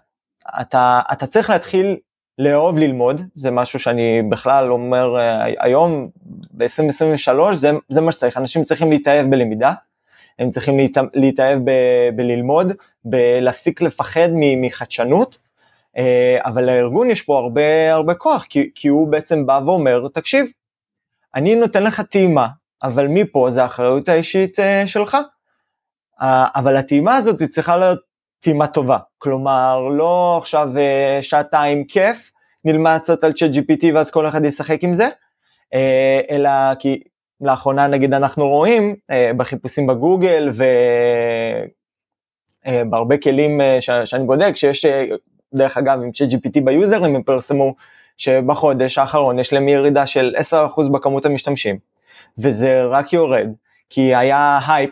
[0.62, 1.98] אתה, אתה צריך להתחיל
[2.40, 6.10] לאהוב ללמוד, זה משהו שאני בכלל אומר אה, היום,
[6.52, 9.74] ב-2023, זה, זה מה שצריך, אנשים צריכים להתאהב בלמידה,
[10.40, 10.78] הם צריכים
[11.14, 12.74] להתאהב ב- בללמוד,
[13.06, 14.30] בלהפסיק לפחד
[14.62, 15.38] מחדשנות,
[15.98, 20.46] אה, אבל לארגון יש פה הרבה הרבה כוח, כי, כי הוא בעצם בא ואומר, תקשיב,
[21.36, 22.48] אני נותן לך טעימה,
[22.84, 25.18] אבל מפה זה האחריות האישית אה, שלך.
[26.56, 28.00] אבל הטעימה הזאת היא צריכה להיות
[28.46, 28.98] טעימה טובה.
[29.18, 32.32] כלומר, לא עכשיו אה, שעתיים כיף,
[32.66, 35.08] נלמד קצת על צ'אט GPT ואז כל אחד ישחק עם זה,
[35.74, 36.50] אה, אלא
[36.80, 37.02] כי
[37.42, 40.50] לאחרונה נגיד אנחנו רואים אה, בחיפושים בגוגל
[42.66, 43.62] ובהרבה כלים
[44.06, 44.86] שאני בודק, שיש
[45.56, 47.74] דרך אגב עם ChatGPT ביוזרים הם פרסמו
[48.18, 51.78] שבחודש האחרון יש להם ירידה של 10% בכמות המשתמשים,
[52.38, 53.50] וזה רק יורד,
[53.90, 54.92] כי היה הייפ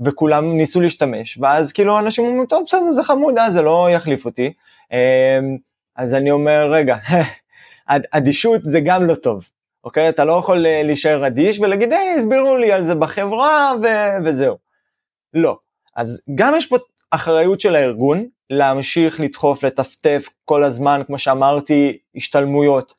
[0.00, 4.24] וכולם ניסו להשתמש, ואז כאילו אנשים אומרים, טוב בסדר זה חמוד, אה, זה לא יחליף
[4.24, 4.52] אותי.
[4.92, 5.56] אמ,
[5.96, 6.96] אז אני אומר, רגע,
[8.10, 9.48] אדישות זה גם לא טוב,
[9.84, 10.08] אוקיי?
[10.08, 14.56] אתה לא יכול אה, להישאר אדיש ולהגיד, היי, הסבירו לי על זה בחברה ו- וזהו.
[15.34, 15.56] לא.
[15.96, 16.76] אז גם יש פה
[17.10, 22.92] אחריות של הארגון להמשיך לדחוף, לטפטף כל הזמן, כמו שאמרתי, השתלמויות,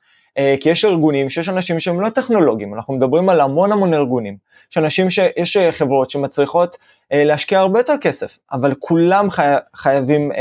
[0.60, 4.38] כי יש ארגונים שיש אנשים שהם לא טכנולוגיים, אנחנו מדברים על המון המון ארגונים,
[4.72, 6.78] יש אנשים שיש אה, חברות שמצריכות
[7.13, 10.32] אה, להשקיע הרבה יותר כסף, אבל כולם חי, חייבים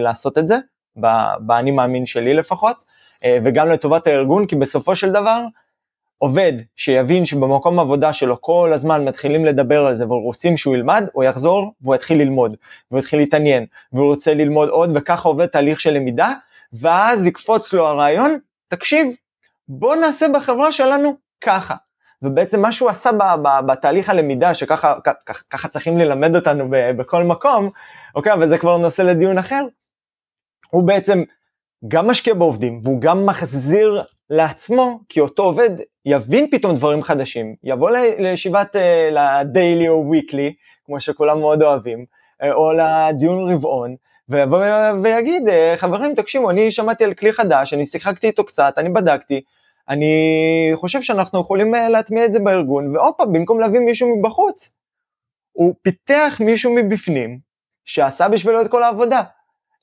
[0.00, 0.58] לעשות את זה,
[1.40, 2.84] באני מאמין שלי לפחות,
[3.26, 5.44] וגם לטובת הארגון, כי בסופו של דבר,
[6.22, 11.24] עובד שיבין שבמקום עבודה שלו כל הזמן מתחילים לדבר על זה ורוצים שהוא ילמד, הוא
[11.24, 12.56] יחזור והוא יתחיל ללמוד,
[12.90, 16.32] והוא יתחיל להתעניין, והוא רוצה ללמוד עוד, וככה עובד תהליך של למידה,
[16.72, 19.06] ואז יקפוץ לו הרעיון, תקשיב,
[19.68, 21.74] בוא נעשה בחברה שלנו ככה.
[22.22, 23.10] ובעצם מה שהוא עשה
[23.66, 27.70] בתהליך הלמידה, שככה ככה, ככה צריכים ללמד אותנו בכל מקום,
[28.14, 29.66] אוקיי, אבל זה כבר נושא לדיון אחר,
[30.70, 31.22] הוא בעצם
[31.88, 35.70] גם משקיע בעובדים, והוא גם מחזיר לעצמו, כי אותו עובד
[36.04, 42.04] יבין פתאום דברים חדשים, יבוא לישיבת, אה, לדיילי או וויקלי, כמו שכולם מאוד אוהבים,
[42.42, 43.94] אה, או לדיון רבעון,
[44.32, 44.64] ויבוא
[45.02, 49.40] ויגיד, אה, חברים, תקשיבו, אני שמעתי על כלי חדש, אני שיחקתי איתו קצת, אני בדקתי,
[49.88, 50.12] אני
[50.74, 54.70] חושב שאנחנו יכולים אה, להטמיע את זה בארגון, פעם, במקום להביא מישהו מבחוץ,
[55.52, 57.38] הוא פיתח מישהו מבפנים,
[57.84, 59.22] שעשה בשבילו את כל העבודה.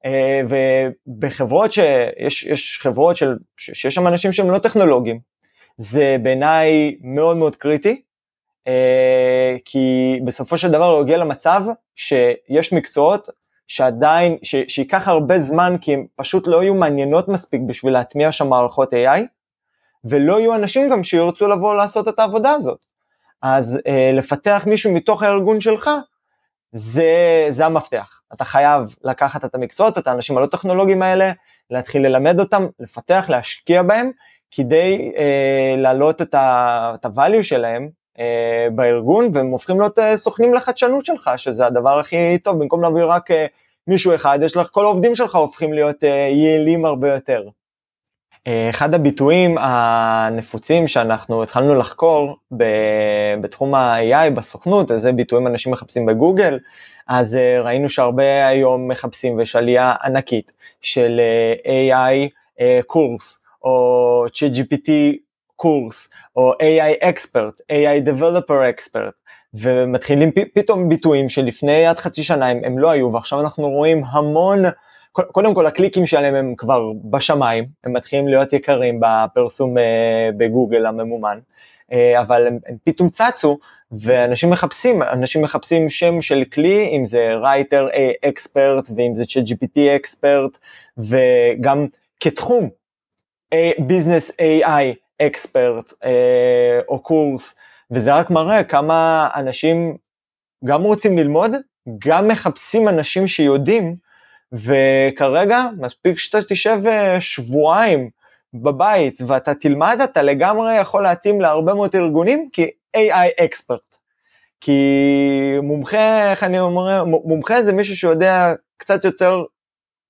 [0.06, 5.20] אה, ובחברות שיש יש חברות של, שיש שם אנשים שהם לא טכנולוגיים,
[5.78, 8.02] זה בעיניי מאוד מאוד קריטי,
[9.66, 11.64] כי בסופו של דבר הוא יגיע למצב
[11.96, 13.30] שיש מקצועות
[13.70, 18.48] שעדיין, ש, שייקח הרבה זמן כי הן פשוט לא יהיו מעניינות מספיק בשביל להטמיע שם
[18.48, 19.20] מערכות AI,
[20.06, 22.86] ולא יהיו אנשים גם שירצו לבוא לעשות את העבודה הזאת.
[23.42, 25.90] אז אה, לפתח מישהו מתוך הארגון שלך,
[26.72, 28.22] זה, זה המפתח.
[28.34, 31.32] אתה חייב לקחת את המקצועות, את האנשים הלא טכנולוגיים האלה,
[31.72, 34.12] להתחיל ללמד אותם, לפתח, להשקיע בהם,
[34.52, 41.32] כדי אה, להעלות את ה-value שלהם אה, בארגון, והם הופכים להיות אה, סוכנים לחדשנות שלך,
[41.38, 43.46] שזה הדבר הכי טוב, במקום להביא רק אה,
[43.88, 47.44] מישהו אחד, יש לך, כל העובדים שלך הופכים להיות אה, יעילים הרבה יותר.
[48.48, 52.64] אה, אחד הביטויים הנפוצים שאנחנו התחלנו לחקור ב,
[53.42, 56.60] בתחום ה-AI בסוכנות, זה ביטויים אנשים מחפשים בגוגל,
[57.08, 60.52] אז אה, ראינו שהרבה היום מחפשים ויש עלייה ענקית
[60.82, 61.22] של
[61.66, 62.30] אה, AI
[62.88, 64.92] קורס, או ChatGPT
[65.60, 69.22] קורס, או AI expert, AI developer expert,
[69.54, 74.02] ומתחילים פ, פתאום ביטויים שלפני עד חצי שנה הם, הם לא היו, ועכשיו אנחנו רואים
[74.12, 74.64] המון
[75.12, 81.40] קודם כל הקליקים שלהם הם כבר בשמיים, הם מתחילים להיות יקרים בפרסום אה, בגוגל הממומן,
[81.92, 83.58] אה, אבל הם, הם פתאום צצו
[83.92, 87.88] ואנשים מחפשים, אנשים מחפשים שם של כלי, אם זה writer
[88.26, 90.58] expert ואם זה ChatGPT expert
[90.98, 91.88] וגם
[92.20, 92.70] כתחום
[93.80, 95.94] business AI expert
[96.88, 97.56] או קורס,
[97.92, 99.98] וזה רק מראה כמה אנשים
[100.66, 101.52] גם רוצים ללמוד,
[102.00, 103.96] גם מחפשים אנשים שיודעים
[104.54, 108.10] וכרגע מספיק שאתה תשב אה, שבועיים
[108.54, 113.96] בבית ואתה תלמד, אתה לגמרי יכול להתאים להרבה מאוד ארגונים כי AI אקספרט.
[114.62, 114.82] כי
[115.64, 119.44] מומחה, איך אני אומר, מומחה זה מישהו שיודע קצת יותר,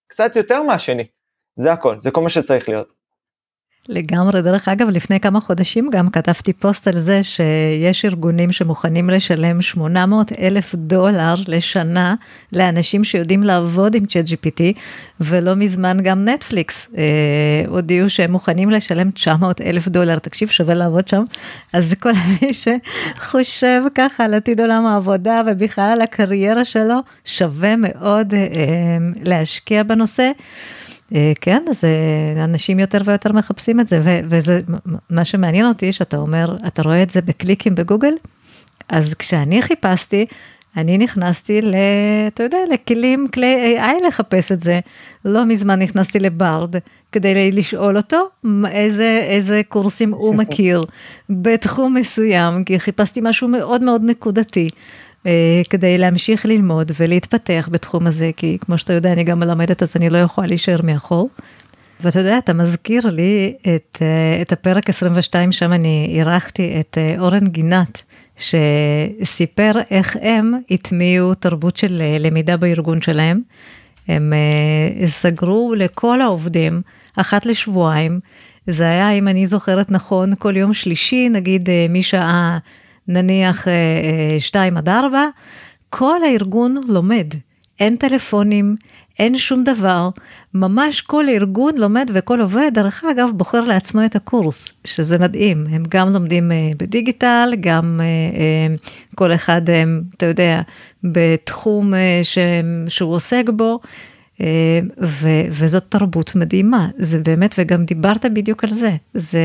[0.08, 1.08] קצת יותר מהשני.
[1.56, 2.99] זה הכל, זה כל מה שצריך להיות.
[3.88, 9.62] לגמרי, דרך אגב, לפני כמה חודשים גם כתבתי פוסט על זה שיש ארגונים שמוכנים לשלם
[9.62, 12.16] 800 אלף דולר לשנה
[12.54, 14.62] לאנשים שיודעים לעבוד עם צ'אט GPT,
[15.22, 17.04] ולא מזמן גם נטפליקס אה,
[17.68, 21.24] הודיעו שהם מוכנים לשלם 900 אלף דולר, תקשיב, שווה לעבוד שם.
[21.74, 22.12] אז כל
[22.42, 29.84] מי שחושב ככה על עתיד עולם העבודה ובכלל על הקריירה שלו, שווה מאוד אה, להשקיע
[29.84, 30.32] בנושא.
[31.16, 34.62] אה, כן, אז אה, אנשים יותר ויותר מחפשים את זה, וזה,
[35.10, 38.14] מה שמעניין אותי, שאתה אומר, אתה רואה את זה בקליקים בגוגל,
[38.90, 40.26] אז כשאני חיפשתי,
[40.78, 41.76] אני נכנסתי ל...
[42.28, 44.80] אתה יודע, לכלים, כלי AI לחפש את זה.
[45.26, 46.76] לא מזמן נכנסתי לברד
[47.12, 48.30] כדי לשאול אותו
[48.72, 50.86] איזה, איזה קורסים הוא מכיר
[51.30, 54.70] בתחום מסוים, כי חיפשתי משהו מאוד מאוד נקודתי.
[55.26, 59.96] אה, כדי להמשיך ללמוד ולהתפתח בתחום הזה, כי כמו שאתה יודע, אני גם מלמדת, אז
[59.96, 61.30] אני לא יכולה להישאר מאחור.
[62.02, 67.16] ואתה יודע, אתה מזכיר לי את, אה, את הפרק 22, שם אני אירחתי את אה,
[67.20, 68.02] אורן גינת,
[68.38, 73.42] שסיפר איך הם הטמיעו תרבות של למידה בארגון שלהם.
[74.08, 74.34] הם
[75.06, 76.82] סגרו לכל העובדים
[77.16, 78.20] אחת לשבועיים,
[78.68, 82.58] זה היה, אם אני זוכרת נכון, כל יום שלישי, נגיד משעה
[83.10, 83.68] נניח
[84.40, 85.26] 2 אה, עד 4,
[85.90, 87.28] כל הארגון לומד.
[87.80, 88.76] אין טלפונים,
[89.20, 90.10] אין שום דבר,
[90.54, 95.84] ממש כל ארגון לומד וכל עובד, דרך אגב, בוחר לעצמו את הקורס, שזה מדהים, הם
[95.90, 98.76] גם לומדים אה, בדיגיטל, גם אה,
[99.16, 99.62] כל אחד,
[100.18, 100.62] אתה יודע,
[101.04, 101.94] בתחום
[102.88, 103.80] שהוא עוסק בו,
[105.02, 109.40] ו, וזאת תרבות מדהימה, זה באמת, וגם דיברת בדיוק על זה, זה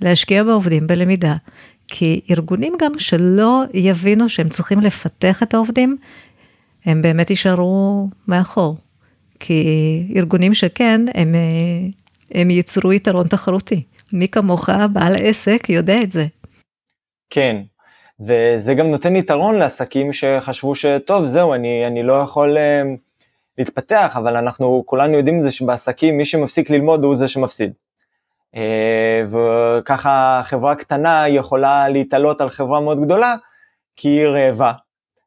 [0.00, 1.36] להשקיע בעובדים בלמידה,
[1.90, 5.96] כי ארגונים גם שלא יבינו שהם צריכים לפתח את העובדים,
[6.84, 8.76] הם באמת יישארו מאחור.
[9.40, 9.64] כי
[10.16, 11.34] ארגונים שכן, הם,
[12.34, 13.82] הם ייצרו יתרון תחרותי.
[14.12, 16.26] מי כמוך, בעל עסק, יודע את זה.
[17.30, 17.56] כן,
[18.20, 22.60] וזה גם נותן יתרון לעסקים שחשבו שטוב, זהו, אני, אני לא יכול uh,
[23.58, 27.72] להתפתח, אבל אנחנו כולנו יודעים את זה שבעסקים מי שמפסיק ללמוד הוא זה שמפסיד.
[28.56, 33.34] אה, וככה חברה קטנה יכולה להתעלות על חברה מאוד גדולה,
[33.96, 34.72] כי היא רעבה,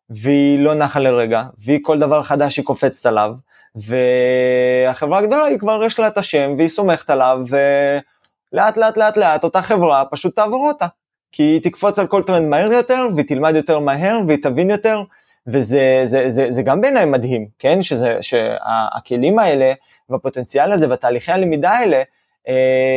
[0.10, 3.36] והיא לא נחה לרגע, והיא כל דבר חדש היא קופצת עליו,
[3.76, 9.44] והחברה הגדולה היא כבר יש לה את השם, והיא סומכת עליו, ולאט לאט לאט לאט
[9.44, 10.88] אותה חברה פשוט תעבור אותה.
[11.32, 15.04] כי היא תקפוץ על כל טרנד מהר יותר, והיא תלמד יותר מהר, והיא תבין יותר,
[15.48, 17.82] וזה זה, זה, זה גם בעיניי מדהים, כן?
[17.82, 19.74] שזה, שהכלים האלה,
[20.10, 22.02] והפוטנציאל הזה, והתהליכי הלמידה האלה,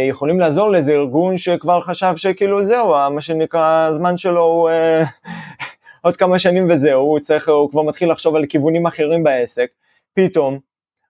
[0.09, 5.03] יכולים לעזור לאיזה ארגון שכבר חשב שכאילו זהו, מה שנקרא, הזמן שלו הוא אה,
[6.05, 9.71] עוד כמה שנים וזהו, הוא צריך, הוא כבר מתחיל לחשוב על כיוונים אחרים בעסק,
[10.15, 10.59] פתאום,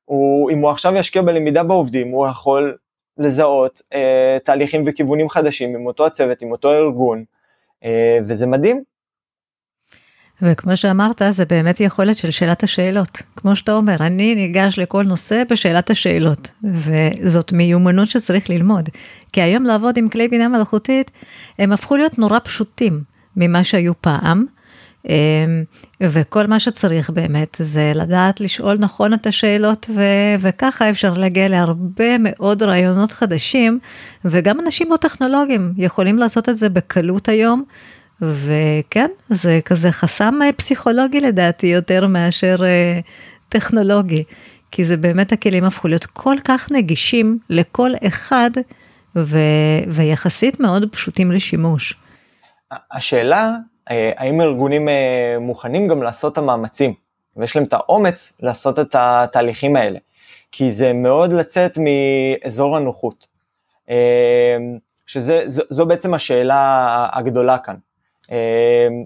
[0.04, 2.76] הוא, אם הוא עכשיו ישקיע בלמידה בעובדים, הוא יכול
[3.18, 7.24] לזהות אה, תהליכים וכיוונים חדשים עם אותו הצוות, עם אותו ארגון,
[8.20, 8.95] וזה מדהים.
[10.42, 13.22] וכמו שאמרת, זה באמת יכולת של שאלת השאלות.
[13.36, 18.88] כמו שאתה אומר, אני ניגש לכל נושא בשאלת השאלות, וזאת מיומנות שצריך ללמוד.
[19.32, 21.10] כי היום לעבוד עם כלי בינה מלאכותית,
[21.58, 23.02] הם הפכו להיות נורא פשוטים
[23.36, 24.44] ממה שהיו פעם,
[25.08, 25.64] אמ,
[26.02, 32.18] וכל מה שצריך באמת זה לדעת לשאול נכון את השאלות, ו- וככה אפשר להגיע להרבה
[32.18, 33.78] מאוד רעיונות חדשים,
[34.24, 37.64] וגם אנשים לא טכנולוגיים יכולים לעשות את זה בקלות היום.
[38.20, 43.00] וכן, זה כזה חסם אה, פסיכולוגי לדעתי יותר מאשר אה,
[43.48, 44.24] טכנולוגי,
[44.70, 48.50] כי זה באמת הכלים הפכו להיות כל כך נגישים לכל אחד,
[49.16, 49.38] ו,
[49.88, 51.94] ויחסית מאוד פשוטים לשימוש.
[52.92, 53.56] השאלה,
[53.90, 54.88] אה, האם ארגונים
[55.40, 56.94] מוכנים גם לעשות את המאמצים,
[57.36, 59.98] ויש להם את האומץ לעשות את התהליכים האלה,
[60.52, 63.26] כי זה מאוד לצאת מאזור הנוחות.
[65.06, 67.74] שזו בעצם השאלה הגדולה כאן.
[68.32, 68.36] אמ,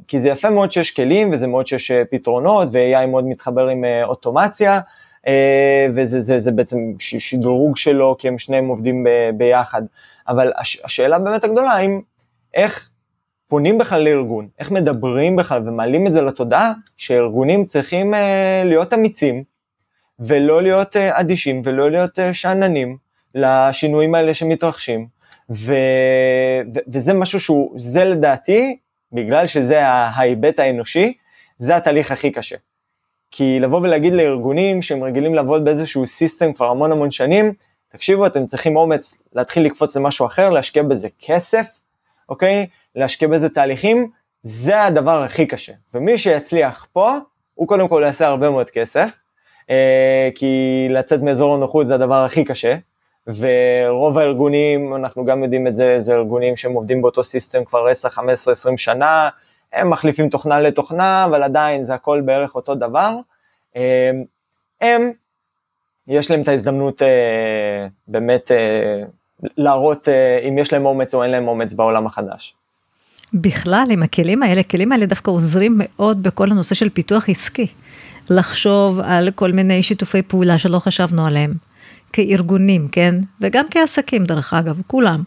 [0.09, 3.85] כי זה יפה מאוד שיש כלים וזה מאוד שיש אה, פתרונות ו-AI מאוד מתחבר עם
[3.85, 4.81] אה, אוטומציה
[5.27, 9.83] אה, וזה זה, זה בעצם שדרוג שלו כי הם שניהם עובדים ב- ביחד.
[10.29, 12.01] אבל הש- השאלה באמת הגדולה האם
[12.55, 12.91] איך
[13.49, 18.15] פונים בכלל לארגון, איך מדברים בכלל ומעלים את זה לתודעה שארגונים צריכים
[18.65, 19.45] להיות אמיצים
[20.21, 22.97] ולא להיות אדישים ולא להיות שאננים
[23.35, 25.07] לשינויים האלה שמתרחשים.
[25.51, 25.75] ו...
[26.75, 26.79] ו...
[26.89, 28.77] וזה משהו שהוא, זה לדעתי
[29.13, 31.13] בגלל שזה ההיבט האנושי,
[31.59, 32.57] זה התהליך הכי קשה.
[33.31, 37.53] כי לבוא ולהגיד לארגונים שהם רגילים לעבוד באיזשהו סיסטם כבר המון המון שנים,
[37.89, 41.79] תקשיבו, אתם צריכים אומץ להתחיל לקפוץ למשהו אחר, להשקיע בזה כסף,
[42.29, 42.67] אוקיי?
[42.95, 44.11] להשקיע בזה תהליכים,
[44.43, 45.73] זה הדבר הכי קשה.
[45.95, 47.17] ומי שיצליח פה,
[47.55, 49.17] הוא קודם כל יעשה הרבה מאוד כסף,
[49.71, 52.77] אה, כי לצאת מאזור הנוחות זה הדבר הכי קשה,
[53.39, 58.09] ורוב הארגונים, אנחנו גם יודעים את זה, זה ארגונים שהם עובדים באותו סיסטם כבר 10,
[58.09, 59.29] 15, 20 שנה,
[59.73, 63.11] הם מחליפים תוכנה לתוכנה, אבל עדיין זה הכל בערך אותו דבר.
[63.77, 64.11] אה,
[64.81, 65.13] הם,
[66.07, 69.03] יש להם את ההזדמנות אה, באמת אה,
[69.57, 70.09] להראות
[70.49, 72.55] אם יש להם אומץ או אין להם אומץ בעולם החדש.
[73.35, 77.67] בכלל, עם הכלים האלה, הכלים האלה דווקא עוזרים מאוד בכל הנושא של פיתוח עסקי.
[78.31, 81.55] לחשוב על כל מיני שיתופי פעולה שלא חשבנו עליהם.
[82.13, 83.15] כארגונים, כן?
[83.41, 85.23] וגם כעסקים דרך אגב, כולם.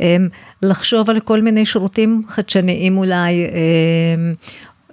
[0.00, 0.28] אמ,
[0.62, 4.34] לחשוב על כל מיני שירותים חדשניים אולי, אמ,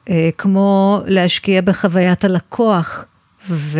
[0.09, 3.05] אה, כמו להשקיע בחוויית הלקוח.
[3.49, 3.79] ו...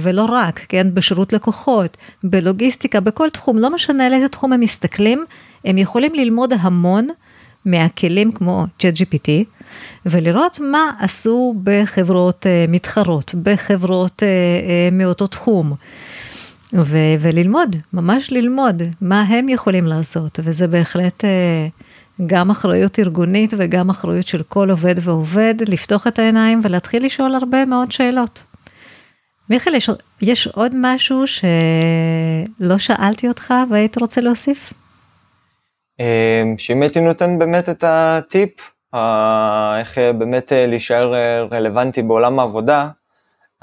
[0.00, 5.24] ולא רק, כן, בשירות לקוחות, בלוגיסטיקה, בכל תחום, לא משנה על איזה תחום הם מסתכלים,
[5.64, 7.08] הם יכולים ללמוד המון
[7.64, 9.28] מהכלים כמו ChatGPT,
[10.06, 15.74] ולראות מה עשו בחברות אה, מתחרות, בחברות אה, מאותו תחום.
[16.72, 21.68] ו- וללמוד, ממש ללמוד מה הם יכולים לעשות, וזה בהחלט אה,
[22.26, 27.64] גם אחריות ארגונית וגם אחריות של כל עובד ועובד, לפתוח את העיניים ולהתחיל לשאול הרבה
[27.64, 28.44] מאוד שאלות.
[29.50, 29.90] מיכאל, יש,
[30.22, 34.72] יש עוד משהו שלא שאלתי אותך והיית רוצה להוסיף?
[36.00, 38.50] אה, שאם הייתי נותן באמת את הטיפ,
[38.94, 41.12] אה, איך באמת להישאר
[41.52, 42.88] רלוונטי בעולם העבודה,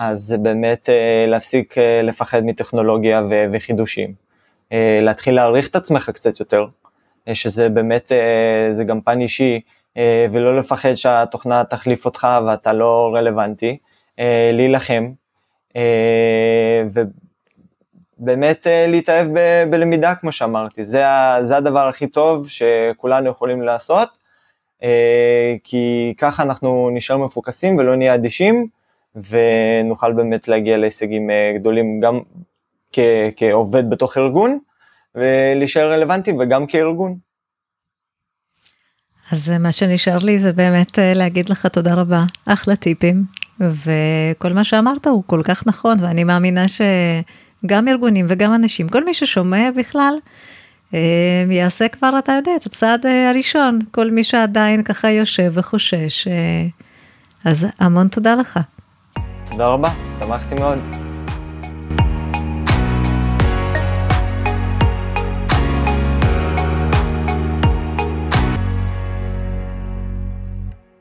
[0.01, 4.13] אז זה באמת אה, להפסיק אה, לפחד מטכנולוגיה ו- וחידושים.
[4.71, 6.65] אה, להתחיל להעריך את עצמך קצת יותר,
[7.33, 8.11] שזה באמת,
[8.71, 9.61] זה גם פן אישי,
[10.31, 13.77] ולא לפחד שהתוכנה תחליף אותך ואתה לא רלוונטי,
[14.53, 15.11] להילחם,
[18.19, 21.03] ובאמת להתאהב ב- בלמידה כמו שאמרתי, זה,
[21.39, 24.17] זה הדבר הכי טוב שכולנו יכולים לעשות,
[25.63, 28.80] כי ככה אנחנו נשאר מפוקסים ולא נהיה אדישים.
[29.15, 32.19] ונוכל באמת להגיע להישגים אה, גדולים גם
[32.93, 32.99] כ-
[33.35, 34.59] כעובד בתוך ארגון,
[35.15, 37.17] ולהישאר רלוונטי וגם כארגון.
[39.31, 43.23] אז מה שנשאר לי זה באמת אה, להגיד לך תודה רבה, אחלה טיפים,
[43.59, 49.13] וכל מה שאמרת הוא כל כך נכון, ואני מאמינה שגם ארגונים וגם אנשים, כל מי
[49.13, 50.13] ששומע בכלל,
[50.93, 50.99] אה,
[51.51, 56.27] יעשה כבר, אתה יודע, את הצעד הראשון, כל מי שעדיין ככה יושב וחושש,
[57.45, 58.59] אז המון תודה לך.
[59.51, 60.79] תודה רבה, שמחתי מאוד.